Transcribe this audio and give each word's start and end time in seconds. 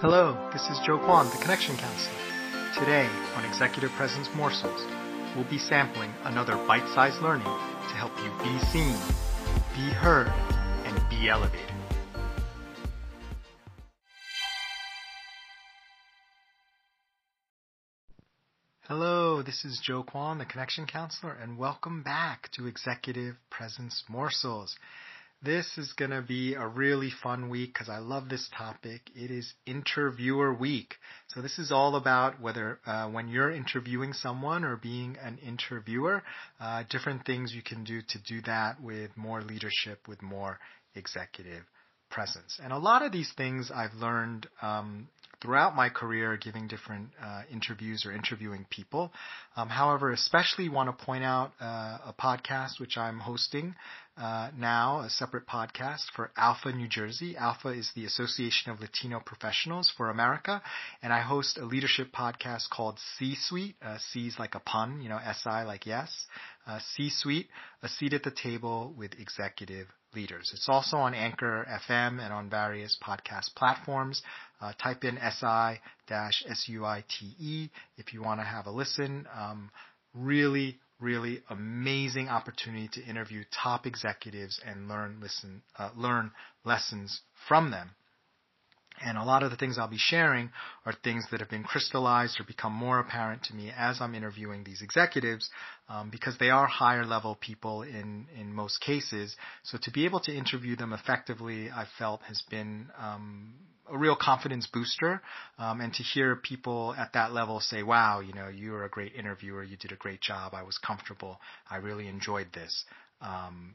Hello, 0.00 0.48
this 0.52 0.62
is 0.70 0.78
Joe 0.86 0.96
Kwan, 0.96 1.26
the 1.26 1.42
Connection 1.42 1.76
Counselor. 1.76 2.14
Today 2.78 3.10
on 3.34 3.44
Executive 3.44 3.90
Presence 3.96 4.28
Morsels, 4.36 4.86
we'll 5.34 5.50
be 5.50 5.58
sampling 5.58 6.12
another 6.22 6.54
bite-sized 6.68 7.20
learning 7.20 7.42
to 7.42 7.94
help 7.96 8.12
you 8.18 8.30
be 8.38 8.64
seen, 8.66 8.94
be 9.74 9.92
heard, 9.92 10.28
and 10.86 11.10
be 11.10 11.28
elevated. 11.28 11.74
Hello, 18.82 19.42
this 19.42 19.64
is 19.64 19.80
Joe 19.82 20.04
Kwan, 20.04 20.38
the 20.38 20.44
Connection 20.44 20.86
Counselor, 20.86 21.32
and 21.32 21.58
welcome 21.58 22.04
back 22.04 22.50
to 22.52 22.68
Executive 22.68 23.34
Presence 23.50 24.04
Morsels. 24.08 24.76
This 25.40 25.78
is 25.78 25.92
going 25.92 26.10
to 26.10 26.20
be 26.20 26.54
a 26.54 26.66
really 26.66 27.10
fun 27.22 27.48
week 27.48 27.72
because 27.72 27.88
I 27.88 27.98
love 27.98 28.28
this 28.28 28.48
topic. 28.56 29.02
It 29.14 29.30
is 29.30 29.54
interviewer 29.66 30.52
week. 30.52 30.96
So 31.28 31.40
this 31.40 31.60
is 31.60 31.70
all 31.70 31.94
about 31.94 32.40
whether 32.40 32.80
uh, 32.84 33.08
when 33.08 33.28
you're 33.28 33.52
interviewing 33.52 34.14
someone 34.14 34.64
or 34.64 34.76
being 34.76 35.16
an 35.22 35.38
interviewer, 35.38 36.24
uh, 36.60 36.82
different 36.90 37.24
things 37.24 37.54
you 37.54 37.62
can 37.62 37.84
do 37.84 38.02
to 38.02 38.18
do 38.26 38.40
that 38.46 38.82
with 38.82 39.16
more 39.16 39.40
leadership, 39.40 40.08
with 40.08 40.22
more 40.22 40.58
executive 40.96 41.62
presence. 42.10 42.58
And 42.60 42.72
a 42.72 42.78
lot 42.78 43.02
of 43.02 43.12
these 43.12 43.32
things 43.36 43.70
I've 43.72 43.94
learned 43.94 44.48
um, 44.60 45.08
throughout 45.40 45.76
my 45.76 45.88
career 45.88 46.36
giving 46.36 46.68
different 46.68 47.10
uh, 47.22 47.42
interviews 47.52 48.04
or 48.04 48.12
interviewing 48.12 48.66
people. 48.70 49.12
Um, 49.56 49.68
however, 49.68 50.12
especially 50.12 50.68
want 50.68 50.96
to 50.96 51.04
point 51.04 51.24
out 51.24 51.52
uh, 51.60 51.98
a 52.06 52.14
podcast 52.18 52.80
which 52.80 52.96
I'm 52.96 53.20
hosting 53.20 53.74
uh, 54.20 54.50
now, 54.58 55.00
a 55.00 55.10
separate 55.10 55.46
podcast 55.46 56.02
for 56.16 56.32
ALPFA 56.36 56.74
New 56.74 56.88
Jersey. 56.88 57.36
ALPFA 57.40 57.78
is 57.78 57.92
the 57.94 58.04
Association 58.04 58.72
of 58.72 58.80
Latino 58.80 59.20
Professionals 59.24 59.92
for 59.96 60.10
America, 60.10 60.60
and 61.02 61.12
I 61.12 61.20
host 61.20 61.56
a 61.56 61.64
leadership 61.64 62.08
podcast 62.12 62.68
called 62.68 62.98
C 63.16 63.36
Suite. 63.36 63.76
Uh, 63.80 63.98
C 64.10 64.26
is 64.26 64.36
like 64.36 64.56
a 64.56 64.60
pun, 64.60 65.02
you 65.02 65.08
know, 65.08 65.18
S 65.18 65.42
I 65.46 65.62
like 65.62 65.86
yes. 65.86 66.10
Uh, 66.66 66.80
C 66.96 67.10
Suite, 67.10 67.48
a 67.82 67.88
seat 67.88 68.12
at 68.12 68.24
the 68.24 68.32
table 68.32 68.92
with 68.98 69.12
executive 69.20 69.86
leaders. 70.14 70.50
It's 70.52 70.68
also 70.68 70.96
on 70.96 71.14
Anchor 71.14 71.66
FM 71.88 72.20
and 72.20 72.32
on 72.32 72.48
various 72.50 72.96
podcast 73.02 73.54
platforms. 73.56 74.22
Uh, 74.60 74.72
type 74.82 75.04
in 75.04 75.16
SI-SUITE 75.18 75.80
if 77.96 78.12
you 78.12 78.22
want 78.22 78.40
to 78.40 78.44
have 78.44 78.66
a 78.66 78.70
listen. 78.70 79.26
Um, 79.36 79.70
really, 80.14 80.78
really 81.00 81.42
amazing 81.48 82.28
opportunity 82.28 82.88
to 82.92 83.04
interview 83.04 83.44
top 83.62 83.86
executives 83.86 84.60
and 84.66 84.88
learn 84.88 85.18
listen 85.20 85.62
uh, 85.78 85.90
learn 85.96 86.32
lessons 86.64 87.20
from 87.46 87.70
them. 87.70 87.90
And 89.04 89.16
a 89.16 89.24
lot 89.24 89.42
of 89.42 89.50
the 89.50 89.56
things 89.56 89.78
I'll 89.78 89.88
be 89.88 89.98
sharing 89.98 90.50
are 90.84 90.92
things 90.92 91.24
that 91.30 91.40
have 91.40 91.50
been 91.50 91.64
crystallized 91.64 92.40
or 92.40 92.44
become 92.44 92.72
more 92.72 92.98
apparent 92.98 93.44
to 93.44 93.54
me 93.54 93.72
as 93.76 94.00
I'm 94.00 94.14
interviewing 94.14 94.64
these 94.64 94.82
executives, 94.82 95.50
um, 95.88 96.10
because 96.10 96.36
they 96.38 96.50
are 96.50 96.66
higher 96.66 97.04
level 97.04 97.36
people 97.40 97.82
in 97.82 98.26
in 98.38 98.52
most 98.52 98.80
cases. 98.80 99.36
So 99.62 99.78
to 99.82 99.90
be 99.90 100.04
able 100.04 100.20
to 100.20 100.32
interview 100.32 100.76
them 100.76 100.92
effectively, 100.92 101.70
I 101.70 101.86
felt 101.98 102.22
has 102.22 102.42
been 102.50 102.90
um, 102.98 103.54
a 103.90 103.96
real 103.96 104.16
confidence 104.16 104.66
booster. 104.66 105.22
Um, 105.58 105.80
and 105.80 105.92
to 105.94 106.02
hear 106.02 106.36
people 106.36 106.94
at 106.98 107.12
that 107.14 107.32
level 107.32 107.60
say, 107.60 107.82
"Wow, 107.82 108.20
you 108.20 108.32
know, 108.32 108.48
you 108.48 108.72
were 108.72 108.84
a 108.84 108.90
great 108.90 109.14
interviewer. 109.14 109.62
You 109.62 109.76
did 109.76 109.92
a 109.92 109.96
great 109.96 110.20
job. 110.20 110.54
I 110.54 110.62
was 110.62 110.78
comfortable. 110.78 111.40
I 111.70 111.76
really 111.76 112.08
enjoyed 112.08 112.52
this." 112.52 112.84
Um, 113.20 113.74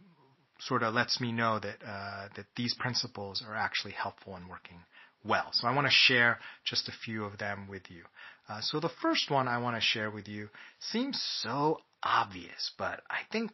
sort 0.60 0.84
of 0.84 0.94
lets 0.94 1.20
me 1.20 1.32
know 1.32 1.60
that 1.60 1.78
uh, 1.86 2.30
that 2.36 2.46
these 2.56 2.74
principles 2.76 3.44
are 3.46 3.56
actually 3.56 3.94
helpful 3.94 4.38
in 4.38 4.48
working 4.48 4.80
well. 5.24 5.50
So 5.54 5.68
I 5.68 5.76
want 5.76 5.88
to 5.88 5.94
share 5.94 6.40
just 6.66 6.88
a 6.88 6.94
few 7.06 7.24
of 7.24 7.38
them 7.38 7.68
with 7.68 7.84
you. 7.90 8.04
Uh, 8.50 8.60
so 8.62 8.80
the 8.80 8.92
first 9.02 9.32
one 9.32 9.48
I 9.48 9.60
want 9.60 9.76
to 9.76 9.82
share 9.82 10.12
with 10.12 10.28
you 10.28 10.50
seems 10.80 11.22
so 11.42 11.80
obvious, 12.04 12.72
but 12.78 13.02
I 13.10 13.20
think 13.32 13.52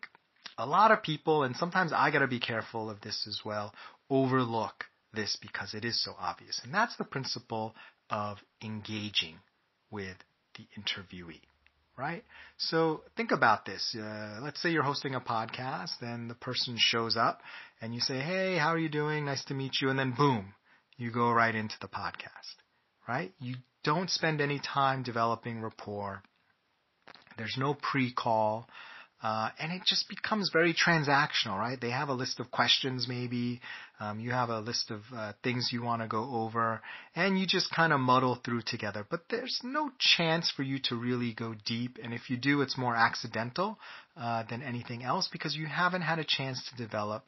a 0.58 0.66
lot 0.66 0.92
of 0.92 1.04
people, 1.04 1.44
and 1.44 1.56
sometimes 1.56 1.94
I 1.94 2.12
got 2.12 2.20
to 2.20 2.28
be 2.28 2.40
careful 2.40 2.90
of 2.90 3.02
this 3.02 3.26
as 3.28 3.42
well, 3.46 3.74
overlook 4.10 4.86
this 5.14 5.38
because 5.42 5.74
it 5.74 5.86
is 5.86 6.04
so 6.04 6.14
obvious. 6.20 6.60
And 6.64 6.74
that's 6.74 6.98
the 6.98 7.04
principle 7.04 7.76
of 8.10 8.38
engaging 8.64 9.36
with 9.92 10.18
the 10.58 10.66
interviewee 10.78 11.42
right? 12.00 12.24
So 12.58 13.02
think 13.18 13.32
about 13.32 13.66
this. 13.66 13.94
Uh, 13.94 14.40
let's 14.42 14.62
say 14.62 14.70
you're 14.70 14.84
hosting 14.84 15.16
a 15.16 15.20
podcast 15.20 16.02
and 16.02 16.30
the 16.30 16.36
person 16.36 16.78
shows 16.80 17.18
up 17.18 17.42
and 17.82 17.94
you 17.94 18.00
say, 18.00 18.20
Hey, 18.20 18.58
how 18.58 18.70
are 18.70 18.78
you 18.80 18.88
doing? 18.88 19.26
Nice 19.26 19.44
to 19.46 19.54
meet 19.54 19.74
you. 19.82 19.90
And 19.90 20.00
then 20.00 20.14
boom, 20.18 20.54
you 21.00 21.12
go 21.12 21.32
right 21.32 21.56
into 21.56 21.76
the 21.82 21.88
podcast, 21.88 22.56
right? 23.08 23.32
You 23.40 23.56
don't 23.84 24.10
spend 24.10 24.42
any 24.42 24.60
time 24.60 25.02
developing 25.02 25.62
rapport. 25.62 26.22
There's 27.38 27.56
no 27.58 27.74
pre-call. 27.74 28.68
Uh, 29.22 29.50
and 29.60 29.74
it 29.74 29.82
just 29.86 30.08
becomes 30.08 30.50
very 30.52 30.74
transactional, 30.74 31.58
right? 31.58 31.80
They 31.80 31.90
have 31.90 32.08
a 32.08 32.14
list 32.14 32.40
of 32.40 32.52
questions, 32.52 33.06
maybe. 33.08 33.60
Um, 34.00 34.20
you 34.22 34.32
have 34.32 34.50
a 34.50 34.60
list 34.60 34.92
of 34.92 35.02
uh, 35.14 35.34
things 35.44 35.70
you 35.74 35.84
want 35.84 36.02
to 36.02 36.08
go 36.08 36.36
over, 36.36 36.82
and 37.16 37.38
you 37.38 37.46
just 37.46 37.74
kind 37.74 37.92
of 37.92 38.00
muddle 38.00 38.40
through 38.46 38.62
together. 38.66 39.06
But 39.10 39.24
there's 39.30 39.60
no 39.62 39.92
chance 40.00 40.54
for 40.56 40.64
you 40.64 40.80
to 40.86 40.96
really 40.96 41.34
go 41.34 41.54
deep, 41.66 41.98
and 42.02 42.14
if 42.14 42.30
you 42.30 42.38
do, 42.38 42.62
it's 42.62 42.78
more 42.78 42.96
accidental 42.96 43.78
uh, 44.16 44.44
than 44.50 44.64
anything 44.64 45.04
else 45.04 45.28
because 45.30 45.54
you 45.54 45.66
haven't 45.66 46.04
had 46.04 46.20
a 46.20 46.26
chance 46.26 46.70
to 46.70 46.82
develop 46.82 47.26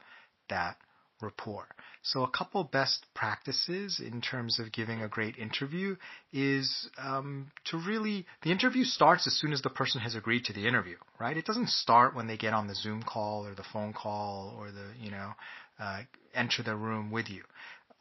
that 0.48 0.76
rapport. 1.22 1.66
So 2.02 2.24
a 2.24 2.30
couple 2.30 2.64
best 2.64 3.06
practices 3.14 4.00
in 4.00 4.20
terms 4.20 4.58
of 4.58 4.72
giving 4.72 5.02
a 5.02 5.08
great 5.08 5.36
interview 5.38 5.96
is 6.32 6.88
um, 6.98 7.52
to 7.66 7.78
really 7.78 8.26
the 8.42 8.50
interview 8.50 8.84
starts 8.84 9.26
as 9.26 9.38
soon 9.38 9.52
as 9.52 9.62
the 9.62 9.70
person 9.70 10.00
has 10.00 10.14
agreed 10.16 10.44
to 10.46 10.52
the 10.52 10.66
interview, 10.66 10.96
right? 11.20 11.36
It 11.36 11.44
doesn't 11.44 11.68
start 11.68 12.14
when 12.14 12.26
they 12.26 12.36
get 12.36 12.54
on 12.54 12.66
the 12.66 12.74
Zoom 12.74 13.02
call 13.02 13.46
or 13.46 13.54
the 13.54 13.64
phone 13.72 13.92
call 13.92 14.54
or 14.58 14.72
the 14.72 14.92
you 15.00 15.12
know 15.12 15.32
uh, 15.78 16.02
enter 16.34 16.62
the 16.62 16.76
room 16.76 17.10
with 17.10 17.28
you. 17.28 17.44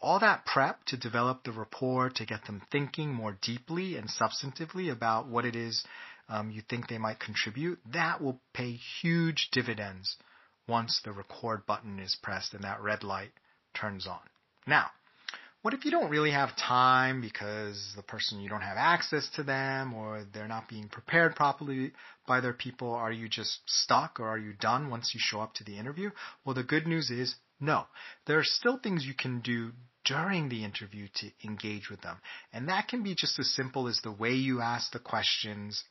All 0.02 0.20
that 0.20 0.46
prep 0.48 0.84
to 0.86 0.98
develop 0.98 1.44
the 1.44 1.52
rapport, 1.52 2.10
to 2.10 2.26
get 2.26 2.46
them 2.46 2.64
thinking 2.72 3.14
more 3.14 3.38
deeply 3.40 3.98
and 3.98 4.10
substantively 4.10 4.92
about 4.92 5.28
what 5.28 5.46
it 5.46 5.56
is 5.56 5.86
um, 6.28 6.50
you 6.50 6.64
think 6.68 6.88
they 6.88 6.98
might 6.98 7.20
contribute, 7.20 7.78
that 7.94 8.20
will 8.20 8.40
pay 8.54 8.72
huge 8.72 9.50
dividends 9.52 10.18
once 10.72 11.02
the 11.04 11.12
record 11.12 11.66
button 11.66 12.00
is 12.00 12.18
pressed 12.24 12.54
and 12.54 12.64
that 12.64 12.82
red 12.82 13.04
light 13.04 13.32
turns 13.74 14.08
on. 14.08 14.22
Now, 14.66 14.88
what 15.62 15.74
if 15.76 15.86
you 15.86 15.92
don't 15.92 16.10
really 16.10 16.32
have 16.32 16.56
time 16.56 17.22
because 17.22 17.94
the 17.96 18.02
person 18.02 18.40
you 18.40 18.50
don't 18.50 18.62
have 18.62 18.78
access 18.78 19.30
to 19.36 19.44
them 19.44 19.94
or 19.94 20.24
they're 20.34 20.48
not 20.48 20.70
being 20.70 20.88
prepared 20.88 21.36
properly 21.36 21.92
by 22.26 22.40
their 22.40 22.54
people? 22.54 22.94
Are 22.94 23.12
you 23.12 23.28
just 23.30 23.60
stuck 23.68 24.20
or 24.20 24.28
are 24.28 24.40
you 24.40 24.54
done 24.54 24.90
once 24.90 25.12
you 25.14 25.20
show 25.22 25.42
up 25.42 25.54
to 25.56 25.64
the 25.64 25.78
interview? 25.78 26.10
Well, 26.44 26.56
the 26.56 26.64
good 26.64 26.88
news 26.88 27.12
is 27.12 27.36
no. 27.60 27.86
There 28.26 28.40
are 28.40 28.44
still 28.44 28.80
things 28.80 29.06
you 29.06 29.14
can 29.14 29.42
do 29.42 29.72
during 30.04 30.50
the 30.50 30.64
interview 30.64 31.08
to 31.16 31.30
engage 31.44 31.92
with 31.92 32.02
them. 32.02 32.18
And 32.52 32.70
that 32.70 32.88
can 32.88 33.04
be 33.04 33.14
just 33.16 33.38
as 33.38 33.54
simple 33.54 33.88
as 33.88 34.00
the 34.02 34.12
way 34.12 34.32
you 34.32 34.62
ask 34.62 34.92
the 34.92 35.00
questions, 35.00 35.84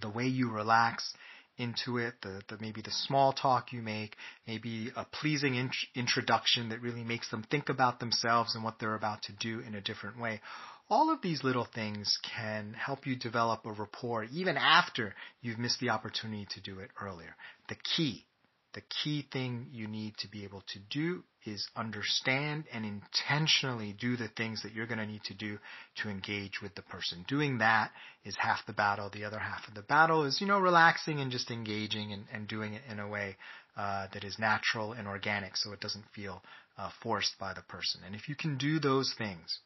the 0.00 0.10
way 0.10 0.26
you 0.26 0.48
relax 0.48 1.12
into 1.60 1.98
it, 1.98 2.14
the, 2.22 2.40
the 2.48 2.56
maybe 2.60 2.80
the 2.80 2.90
small 2.90 3.32
talk 3.32 3.72
you 3.72 3.82
make, 3.82 4.16
maybe 4.46 4.90
a 4.96 5.04
pleasing 5.04 5.54
int- 5.54 5.76
introduction 5.94 6.70
that 6.70 6.80
really 6.80 7.04
makes 7.04 7.30
them 7.30 7.44
think 7.50 7.68
about 7.68 8.00
themselves 8.00 8.54
and 8.54 8.64
what 8.64 8.78
they're 8.78 8.94
about 8.94 9.22
to 9.24 9.32
do 9.32 9.60
in 9.60 9.74
a 9.74 9.80
different 9.80 10.18
way. 10.18 10.40
All 10.88 11.12
of 11.12 11.22
these 11.22 11.44
little 11.44 11.68
things 11.72 12.18
can 12.36 12.74
help 12.74 13.06
you 13.06 13.14
develop 13.14 13.64
a 13.64 13.72
rapport 13.72 14.24
even 14.24 14.56
after 14.56 15.14
you've 15.42 15.58
missed 15.58 15.78
the 15.80 15.90
opportunity 15.90 16.48
to 16.50 16.60
do 16.60 16.80
it 16.80 16.90
earlier. 17.00 17.36
The 17.68 17.76
key 17.96 18.24
the 18.72 18.82
key 19.02 19.26
thing 19.32 19.66
you 19.72 19.88
need 19.88 20.16
to 20.18 20.28
be 20.28 20.44
able 20.44 20.62
to 20.72 20.78
do 20.90 21.24
is 21.44 21.66
understand 21.74 22.64
and 22.72 22.84
intentionally 22.84 23.94
do 23.98 24.16
the 24.16 24.28
things 24.28 24.62
that 24.62 24.72
you're 24.72 24.86
going 24.86 24.98
to 24.98 25.06
need 25.06 25.24
to 25.24 25.34
do 25.34 25.58
to 25.96 26.08
engage 26.08 26.60
with 26.62 26.74
the 26.74 26.82
person. 26.82 27.24
Doing 27.26 27.58
that 27.58 27.90
is 28.24 28.36
half 28.36 28.64
the 28.66 28.72
battle. 28.72 29.10
The 29.10 29.24
other 29.24 29.38
half 29.38 29.66
of 29.66 29.74
the 29.74 29.82
battle 29.82 30.24
is, 30.24 30.40
you 30.40 30.46
know, 30.46 30.60
relaxing 30.60 31.20
and 31.20 31.32
just 31.32 31.50
engaging 31.50 32.12
and, 32.12 32.24
and 32.32 32.46
doing 32.46 32.74
it 32.74 32.82
in 32.88 33.00
a 33.00 33.08
way 33.08 33.36
uh, 33.76 34.06
that 34.12 34.22
is 34.22 34.38
natural 34.38 34.92
and 34.92 35.08
organic 35.08 35.56
so 35.56 35.72
it 35.72 35.80
doesn't 35.80 36.04
feel 36.14 36.42
uh, 36.78 36.90
forced 37.02 37.38
by 37.38 37.54
the 37.54 37.62
person. 37.62 38.02
And 38.06 38.14
if 38.14 38.28
you 38.28 38.36
can 38.36 38.56
do 38.56 38.78
those 38.78 39.14
things, 39.16 39.58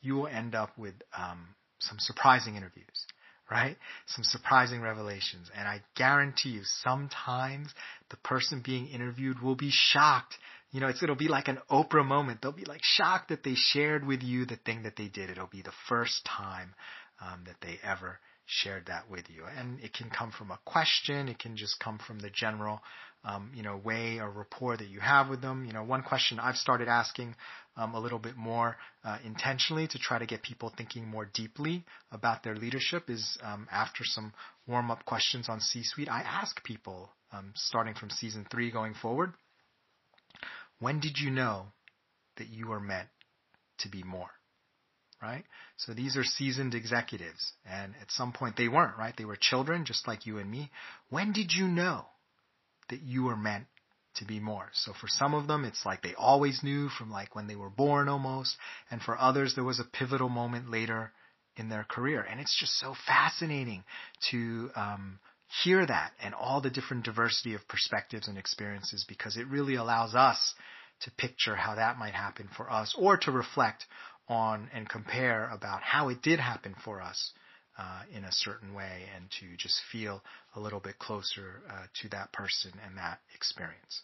you 0.00 0.14
will 0.14 0.28
end 0.28 0.54
up 0.54 0.76
with 0.78 0.94
um, 1.16 1.48
some 1.80 1.98
surprising 1.98 2.56
interviews 2.56 3.06
right? 3.50 3.76
Some 4.06 4.24
surprising 4.24 4.80
revelations. 4.80 5.50
And 5.56 5.66
I 5.66 5.80
guarantee 5.96 6.50
you, 6.50 6.62
sometimes 6.82 7.72
the 8.10 8.16
person 8.18 8.62
being 8.64 8.88
interviewed 8.88 9.40
will 9.42 9.56
be 9.56 9.70
shocked. 9.72 10.34
You 10.70 10.80
know, 10.80 10.88
it's, 10.88 11.02
it'll 11.02 11.16
be 11.16 11.28
like 11.28 11.48
an 11.48 11.58
Oprah 11.70 12.04
moment. 12.04 12.42
They'll 12.42 12.52
be 12.52 12.66
like 12.66 12.82
shocked 12.82 13.30
that 13.30 13.42
they 13.42 13.54
shared 13.54 14.06
with 14.06 14.22
you 14.22 14.44
the 14.44 14.56
thing 14.56 14.82
that 14.82 14.96
they 14.96 15.08
did. 15.08 15.30
It'll 15.30 15.46
be 15.46 15.62
the 15.62 15.72
first 15.88 16.24
time 16.26 16.74
um, 17.20 17.44
that 17.46 17.56
they 17.62 17.78
ever 17.82 18.18
shared 18.48 18.86
that 18.86 19.10
with 19.10 19.28
you. 19.28 19.44
And 19.58 19.78
it 19.80 19.92
can 19.92 20.08
come 20.10 20.32
from 20.32 20.50
a 20.50 20.58
question, 20.64 21.28
it 21.28 21.38
can 21.38 21.56
just 21.56 21.78
come 21.78 21.98
from 22.04 22.18
the 22.18 22.30
general, 22.30 22.80
um, 23.22 23.52
you 23.54 23.62
know, 23.62 23.76
way 23.76 24.18
or 24.18 24.30
rapport 24.30 24.76
that 24.76 24.88
you 24.88 25.00
have 25.00 25.28
with 25.28 25.42
them. 25.42 25.64
You 25.66 25.74
know, 25.74 25.84
one 25.84 26.02
question 26.02 26.40
I've 26.40 26.56
started 26.56 26.88
asking 26.88 27.36
um, 27.76 27.94
a 27.94 28.00
little 28.00 28.18
bit 28.18 28.36
more 28.36 28.76
uh, 29.04 29.18
intentionally 29.24 29.86
to 29.88 29.98
try 29.98 30.18
to 30.18 30.26
get 30.26 30.42
people 30.42 30.72
thinking 30.76 31.06
more 31.06 31.28
deeply 31.32 31.84
about 32.10 32.42
their 32.42 32.56
leadership 32.56 33.10
is 33.10 33.36
um, 33.42 33.68
after 33.70 34.02
some 34.02 34.32
warm 34.66 34.90
up 34.90 35.04
questions 35.04 35.48
on 35.48 35.60
C-suite, 35.60 36.08
I 36.08 36.20
ask 36.20 36.64
people, 36.64 37.10
um, 37.32 37.52
starting 37.54 37.94
from 37.94 38.08
season 38.08 38.46
three 38.50 38.70
going 38.70 38.94
forward, 38.94 39.34
when 40.80 41.00
did 41.00 41.18
you 41.18 41.30
know 41.30 41.66
that 42.38 42.48
you 42.48 42.68
were 42.68 42.80
meant 42.80 43.08
to 43.80 43.88
be 43.90 44.02
more? 44.02 44.30
Right? 45.22 45.44
So 45.76 45.92
these 45.94 46.16
are 46.16 46.24
seasoned 46.24 46.74
executives, 46.74 47.52
and 47.64 47.94
at 48.00 48.10
some 48.10 48.32
point 48.32 48.56
they 48.56 48.68
weren't, 48.68 48.98
right? 48.98 49.14
They 49.16 49.24
were 49.24 49.36
children, 49.36 49.84
just 49.84 50.06
like 50.06 50.26
you 50.26 50.38
and 50.38 50.50
me. 50.50 50.70
When 51.10 51.32
did 51.32 51.52
you 51.52 51.66
know 51.66 52.06
that 52.90 53.02
you 53.02 53.24
were 53.24 53.36
meant 53.36 53.66
to 54.16 54.24
be 54.24 54.40
more? 54.40 54.68
So 54.72 54.92
for 54.92 55.08
some 55.08 55.34
of 55.34 55.46
them, 55.46 55.64
it's 55.64 55.84
like 55.84 56.02
they 56.02 56.14
always 56.14 56.62
knew 56.62 56.88
from 56.88 57.10
like 57.10 57.34
when 57.34 57.46
they 57.46 57.56
were 57.56 57.70
born 57.70 58.08
almost, 58.08 58.56
and 58.90 59.02
for 59.02 59.18
others, 59.18 59.54
there 59.54 59.64
was 59.64 59.80
a 59.80 59.84
pivotal 59.84 60.28
moment 60.28 60.70
later 60.70 61.12
in 61.56 61.68
their 61.68 61.84
career, 61.84 62.22
and 62.22 62.40
it's 62.40 62.58
just 62.58 62.78
so 62.78 62.94
fascinating 63.06 63.82
to 64.30 64.70
um, 64.76 65.18
hear 65.64 65.84
that 65.84 66.12
and 66.22 66.34
all 66.34 66.60
the 66.60 66.70
different 66.70 67.04
diversity 67.04 67.54
of 67.54 67.66
perspectives 67.68 68.28
and 68.28 68.38
experiences 68.38 69.04
because 69.08 69.36
it 69.36 69.46
really 69.48 69.74
allows 69.74 70.14
us 70.14 70.54
to 71.00 71.10
picture 71.12 71.56
how 71.56 71.74
that 71.76 71.98
might 71.98 72.14
happen 72.14 72.48
for 72.56 72.70
us 72.70 72.94
or 72.98 73.16
to 73.16 73.30
reflect 73.30 73.84
on 74.28 74.68
and 74.74 74.88
compare 74.88 75.48
about 75.50 75.82
how 75.82 76.08
it 76.08 76.22
did 76.22 76.40
happen 76.40 76.74
for 76.84 77.00
us 77.00 77.32
uh, 77.78 78.02
in 78.14 78.24
a 78.24 78.32
certain 78.32 78.74
way 78.74 79.04
and 79.14 79.30
to 79.40 79.56
just 79.56 79.80
feel 79.90 80.22
a 80.56 80.60
little 80.60 80.80
bit 80.80 80.98
closer 80.98 81.62
uh, 81.70 81.84
to 82.02 82.08
that 82.08 82.32
person 82.32 82.72
and 82.86 82.98
that 82.98 83.20
experience. 83.34 84.02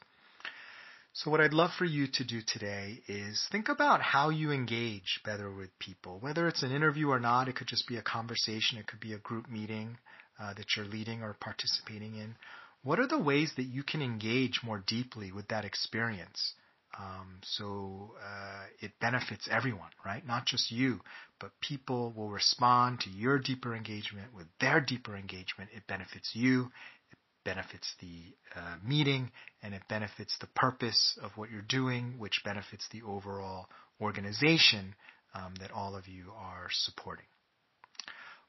So 1.13 1.31
what 1.31 1.41
I'd 1.41 1.55
love 1.55 1.71
for 1.79 1.85
you 1.85 2.09
to 2.13 2.25
do 2.25 2.41
today 2.45 2.99
is 3.07 3.47
think 3.53 3.69
about 3.69 4.01
how 4.01 4.31
you 4.31 4.51
engage 4.51 5.21
better 5.25 5.49
with 5.49 5.71
people. 5.79 6.19
Whether 6.21 6.49
it's 6.49 6.65
an 6.65 6.73
interview 6.73 7.09
or 7.09 7.21
not, 7.21 7.49
it 7.49 7.55
could 7.55 7.69
just 7.69 7.87
be 7.87 7.97
a 7.97 8.03
conversation, 8.03 8.79
it 8.79 8.89
could 8.89 8.99
be 8.99 9.13
a 9.13 9.19
group 9.19 9.49
meeting 9.49 9.97
uh, 10.41 10.55
that 10.55 10.77
you're 10.77 10.87
leading 10.87 11.23
or 11.23 11.37
participating 11.39 12.17
in. 12.17 12.35
What 12.83 12.99
are 12.99 13.07
the 13.07 13.19
ways 13.19 13.53
that 13.57 13.63
you 13.63 13.85
can 13.85 14.03
engage 14.03 14.61
more 14.65 14.83
deeply 14.87 15.31
with 15.31 15.49
that 15.49 15.65
experience? 15.65 16.55
Um, 16.99 17.41
so 17.43 18.15
uh, 18.23 18.67
it 18.81 18.93
benefits 19.01 19.49
everyone, 19.51 19.91
right? 20.05 20.25
Not 20.27 20.47
just 20.47 20.71
you, 20.71 21.01
but 21.41 21.51
people 21.61 22.13
will 22.17 22.31
respond 22.31 23.01
to 23.01 23.11
your 23.11 23.39
deeper 23.39 23.75
engagement 23.75 24.33
with 24.35 24.47
their 24.61 24.81
deeper 24.81 25.17
engagement. 25.17 25.71
It 25.75 25.87
benefits 25.89 26.31
you, 26.35 26.71
it 27.11 27.19
benefits 27.45 27.93
the 28.01 28.35
uh, 28.57 28.77
meeting, 28.87 29.33
and 29.63 29.75
it 29.75 29.83
benefits 29.89 30.37
the 30.41 30.47
purpose 30.55 31.19
of 31.21 31.33
what 31.37 31.51
you're 31.51 31.63
doing, 31.63 32.15
which 32.19 32.43
benefits 32.45 32.87
the 32.93 33.03
overall 33.03 33.67
organization 34.01 34.95
um, 35.35 35.55
that 35.61 35.73
all 35.73 35.97
of 35.97 36.07
you 36.07 36.31
are 36.37 36.69
supporting. 36.71 37.27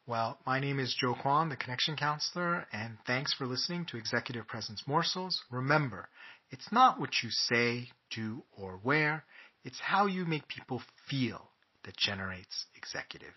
Well, 0.07 0.37
my 0.45 0.59
name 0.59 0.79
is 0.79 0.93
Joe 0.93 1.15
Kwan, 1.19 1.49
the 1.49 1.55
Connection 1.55 1.95
Counselor, 1.95 2.67
and 2.71 2.95
thanks 3.07 3.33
for 3.33 3.47
listening 3.47 3.85
to 3.87 3.97
Executive 3.97 4.47
Presence 4.47 4.83
Morsels. 4.85 5.41
Remember, 5.49 6.07
it's 6.51 6.71
not 6.71 6.99
what 6.99 7.23
you 7.23 7.29
say, 7.29 7.89
do, 8.11 8.43
or 8.57 8.79
wear, 8.83 9.23
it's 9.63 9.79
how 9.79 10.05
you 10.05 10.25
make 10.25 10.47
people 10.47 10.81
feel 11.09 11.49
that 11.83 11.97
generates 11.97 12.65
executive 12.75 13.33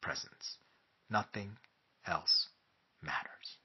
presence. 0.00 0.58
Nothing 1.08 1.56
else 2.06 2.48
matters. 3.02 3.56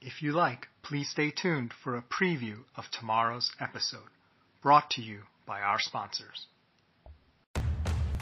If 0.00 0.22
you 0.22 0.32
like, 0.32 0.66
please 0.82 1.08
stay 1.08 1.30
tuned 1.30 1.72
for 1.82 1.96
a 1.96 2.02
preview 2.02 2.64
of 2.76 2.84
tomorrow's 2.90 3.50
episode, 3.58 4.10
brought 4.62 4.90
to 4.90 5.02
you 5.02 5.20
by 5.46 5.60
our 5.60 5.78
sponsors. 5.80 6.46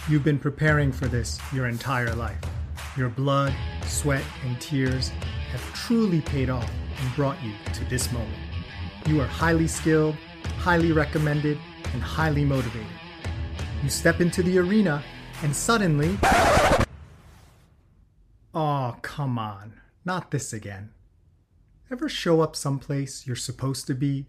You've 0.09 0.25
been 0.25 0.39
preparing 0.39 0.93
for 0.93 1.09
this 1.09 1.41
your 1.53 1.67
entire 1.67 2.15
life. 2.15 2.39
Your 2.95 3.09
blood, 3.09 3.55
sweat, 3.87 4.23
and 4.45 4.61
tears 4.61 5.09
have 5.51 5.63
truly 5.73 6.21
paid 6.21 6.51
off 6.51 6.71
and 7.01 7.17
brought 7.17 7.43
you 7.43 7.53
to 7.73 7.85
this 7.87 8.13
moment. 8.13 8.37
You 9.07 9.19
are 9.23 9.27
highly 9.27 9.67
skilled, 9.67 10.15
highly 10.59 10.93
recommended, 10.93 11.59
and 11.95 12.03
highly 12.03 12.45
motivated. 12.45 12.87
You 13.83 13.89
step 13.89 14.21
into 14.21 14.43
the 14.43 14.59
arena, 14.59 15.03
and 15.43 15.57
suddenly. 15.57 16.19
Oh, 18.53 18.97
come 19.01 19.39
on. 19.39 19.81
Not 20.05 20.31
this 20.31 20.53
again. 20.53 20.91
Ever 21.91 22.11
show 22.11 22.43
up 22.43 22.55
someplace 22.55 23.27
you're 23.27 23.37
supposed 23.37 23.87
to 23.87 23.95
be, 23.95 24.27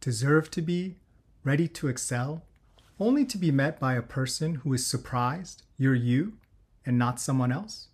deserve 0.00 0.50
to 0.52 0.62
be, 0.62 0.96
ready 1.44 1.68
to 1.68 1.88
excel, 1.88 2.46
only 2.98 3.26
to 3.26 3.36
be 3.36 3.50
met 3.50 3.78
by 3.78 3.94
a 3.94 4.02
person 4.02 4.56
who 4.56 4.72
is 4.72 4.86
surprised 4.86 5.64
you're 5.76 5.94
you 5.94 6.38
and 6.86 6.98
not 6.98 7.20
someone 7.20 7.52
else? 7.52 7.88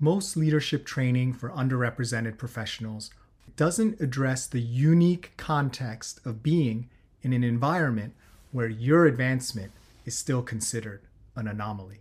Most 0.00 0.36
leadership 0.36 0.86
training 0.86 1.34
for 1.34 1.50
underrepresented 1.50 2.38
professionals 2.38 3.10
doesn't 3.56 4.00
address 4.00 4.46
the 4.46 4.60
unique 4.60 5.32
context 5.36 6.20
of 6.24 6.42
being 6.42 6.88
in 7.22 7.34
an 7.34 7.44
environment 7.44 8.14
where 8.50 8.68
your 8.68 9.06
advancement 9.06 9.72
is 10.06 10.16
still 10.16 10.42
considered 10.42 11.02
an 11.36 11.46
anomaly. 11.46 12.00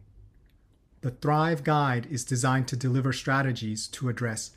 The 1.01 1.11
Thrive 1.11 1.63
Guide 1.63 2.07
is 2.09 2.23
designed 2.23 2.67
to 2.69 2.75
deliver 2.77 3.11
strategies 3.11 3.87
to 3.89 4.09
address 4.09 4.51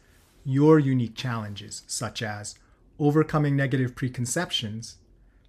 your 0.45 0.79
unique 0.79 1.15
challenges, 1.17 1.83
such 1.87 2.23
as 2.23 2.57
overcoming 2.99 3.57
negative 3.57 3.95
preconceptions, 3.95 4.97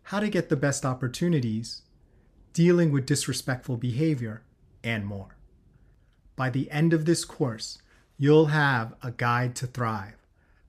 how 0.03 0.19
to 0.19 0.29
get 0.29 0.49
the 0.49 0.55
best 0.55 0.85
opportunities, 0.85 1.83
dealing 2.53 2.91
with 2.91 3.05
disrespectful 3.05 3.77
behavior, 3.77 4.41
and 4.83 5.05
more. 5.05 5.35
By 6.35 6.49
the 6.49 6.69
end 6.71 6.93
of 6.93 7.05
this 7.05 7.25
course, 7.25 7.79
you'll 8.17 8.47
have 8.47 8.93
a 9.01 9.11
guide 9.11 9.55
to 9.55 9.67
thrive, 9.67 10.15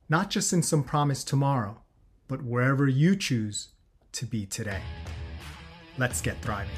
not 0.09 0.29
just 0.29 0.51
in 0.51 0.63
some 0.63 0.83
promise 0.83 1.23
tomorrow, 1.23 1.81
but 2.27 2.43
wherever 2.43 2.87
you 2.87 3.15
choose 3.15 3.69
to 4.11 4.25
be 4.25 4.45
today. 4.45 4.81
Let's 5.97 6.21
get 6.21 6.41
thriving. 6.41 6.73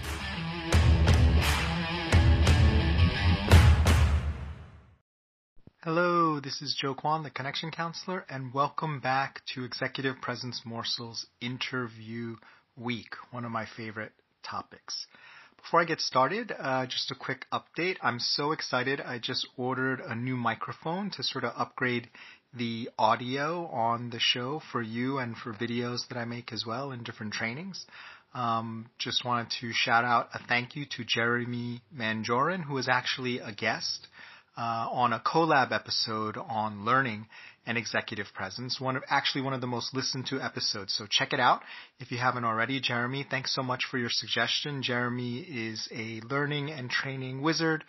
Hello, 5.83 6.41
this 6.41 6.61
is 6.61 6.75
Joe 6.75 6.93
Kwan, 6.93 7.23
the 7.23 7.29
Connection 7.29 7.71
Counselor, 7.71 8.25
and 8.29 8.53
welcome 8.53 8.99
back 8.99 9.41
to 9.53 9.63
Executive 9.63 10.19
Presence 10.21 10.63
Morsels 10.65 11.27
Interview 11.39 12.35
Week, 12.75 13.15
one 13.31 13.45
of 13.45 13.51
my 13.51 13.65
favorite 13.77 14.11
topics. 14.43 15.07
Before 15.67 15.81
I 15.81 15.83
get 15.83 15.99
started, 15.99 16.53
uh, 16.57 16.85
just 16.85 17.11
a 17.11 17.15
quick 17.15 17.45
update. 17.51 17.97
I'm 18.01 18.19
so 18.19 18.53
excited. 18.53 19.01
I 19.01 19.19
just 19.19 19.45
ordered 19.57 19.99
a 19.99 20.15
new 20.15 20.37
microphone 20.37 21.11
to 21.11 21.23
sort 21.23 21.43
of 21.43 21.51
upgrade 21.57 22.07
the 22.53 22.89
audio 22.97 23.67
on 23.67 24.09
the 24.09 24.19
show 24.21 24.61
for 24.71 24.81
you 24.81 25.17
and 25.17 25.35
for 25.35 25.51
videos 25.51 26.07
that 26.07 26.17
I 26.17 26.23
make 26.23 26.53
as 26.53 26.65
well 26.65 26.93
in 26.93 27.03
different 27.03 27.33
trainings. 27.33 27.85
Um, 28.33 28.89
just 28.97 29.25
wanted 29.25 29.51
to 29.59 29.73
shout 29.73 30.05
out 30.05 30.29
a 30.33 30.39
thank 30.47 30.77
you 30.77 30.85
to 30.85 31.03
Jeremy 31.03 31.81
Manjorin, 31.93 32.63
who 32.63 32.77
is 32.77 32.87
actually 32.87 33.39
a 33.39 33.51
guest 33.51 34.07
uh, 34.57 34.87
on 34.89 35.11
a 35.11 35.19
collab 35.19 35.73
episode 35.73 36.37
on 36.37 36.85
learning 36.85 37.27
and 37.67 37.77
executive 37.77 38.27
presence. 38.33 38.79
One 38.79 38.95
of, 38.95 39.03
actually 39.09 39.41
one 39.41 39.53
of 39.53 39.59
the 39.59 39.67
most 39.67 39.93
listened 39.93 40.25
to 40.27 40.41
episodes. 40.41 40.95
So 40.95 41.05
check 41.05 41.33
it 41.33 41.39
out 41.39 41.61
if 41.99 42.11
you 42.11 42.17
haven't 42.17 42.45
already. 42.45 42.79
Jeremy, 42.79 43.27
thanks 43.29 43.53
so 43.53 43.61
much 43.61 43.83
for 43.91 43.97
your 43.97 44.09
suggestion. 44.09 44.81
Jeremy 44.81 45.39
is 45.39 45.89
a 45.91 46.21
learning 46.21 46.71
and 46.71 46.89
training 46.89 47.41
wizard. 47.41 47.83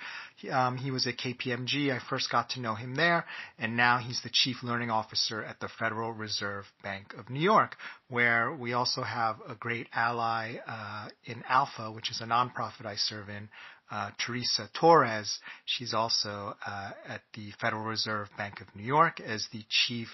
Um, 0.50 0.76
he 0.76 0.90
was 0.90 1.06
at 1.06 1.16
KPMG. 1.16 1.90
I 1.94 2.00
first 2.10 2.30
got 2.30 2.50
to 2.50 2.60
know 2.60 2.74
him 2.74 2.96
there, 2.96 3.24
and 3.58 3.76
now 3.76 3.98
he's 3.98 4.20
the 4.22 4.30
chief 4.32 4.56
learning 4.62 4.90
officer 4.90 5.42
at 5.42 5.60
the 5.60 5.68
Federal 5.78 6.12
Reserve 6.12 6.64
Bank 6.82 7.14
of 7.16 7.30
New 7.30 7.40
York, 7.40 7.76
where 8.08 8.52
we 8.52 8.72
also 8.72 9.02
have 9.02 9.36
a 9.48 9.54
great 9.54 9.86
ally 9.92 10.56
uh, 10.66 11.08
in 11.24 11.42
ALPFA, 11.48 11.94
which 11.94 12.10
is 12.10 12.20
a 12.20 12.24
nonprofit 12.24 12.84
I 12.84 12.96
serve 12.96 13.28
in, 13.28 13.48
uh, 13.90 14.10
Teresa 14.18 14.68
Torres. 14.78 15.38
She's 15.64 15.94
also 15.94 16.54
uh, 16.66 16.90
at 17.06 17.22
the 17.34 17.52
Federal 17.60 17.84
Reserve 17.84 18.28
Bank 18.36 18.60
of 18.60 18.74
New 18.74 18.84
York 18.84 19.20
as 19.20 19.46
the 19.52 19.62
Chief 19.68 20.08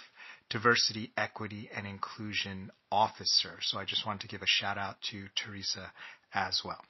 Diversity, 0.51 1.13
Equity, 1.17 1.71
and 1.75 1.87
Inclusion 1.87 2.71
Officer. 2.93 3.59
So 3.63 3.79
I 3.79 3.85
just 3.85 4.07
wanted 4.07 4.23
to 4.23 4.29
give 4.29 4.43
a 4.43 4.47
shout 4.47 4.79
out 4.79 4.97
to 5.11 5.27
Teresa 5.35 5.91
as 6.33 6.63
well. 6.65 6.81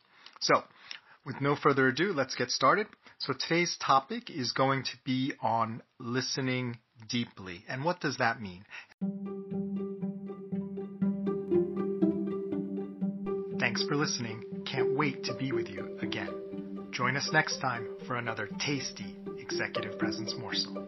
So, 0.41 0.63
with 1.25 1.41
no 1.41 1.57
further 1.57 1.89
ado, 1.89 2.13
let's 2.13 2.35
get 2.35 2.51
started. 2.51 2.87
So 3.19 3.33
today's 3.33 3.77
topic 3.79 4.29
is 4.29 4.53
going 4.53 4.83
to 4.85 4.97
be 5.05 5.33
on 5.41 5.83
listening 5.99 6.79
deeply. 7.09 7.65
And 7.67 7.83
what 7.83 8.01
does 8.01 8.19
that 8.19 8.43
mean? 8.43 8.65
Thanks 13.59 13.83
for 13.85 13.97
listening 13.97 14.45
can't 14.75 14.97
wait 14.97 15.23
to 15.25 15.35
be 15.35 15.53
with 15.53 15.69
you 15.69 15.99
again. 16.01 16.54
Join 16.95 17.17
us 17.17 17.29
next 17.33 17.59
time 17.59 17.89
for 18.07 18.19
another 18.19 18.49
tasty 18.61 19.17
executive 19.41 19.99
presence 19.99 20.33
morsel. 20.39 20.87